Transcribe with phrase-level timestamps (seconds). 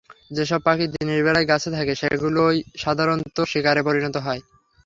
[0.31, 4.41] যেসব পাখি দিনের বেলায় গাছে থাকে, সেগুলোই সাধারণত শিকারে পরিণত হয়।